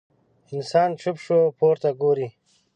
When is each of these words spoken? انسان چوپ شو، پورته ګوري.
انسان 0.55 0.89
چوپ 1.01 1.17
شو، 1.25 1.39
پورته 1.57 1.89
ګوري. 2.01 2.27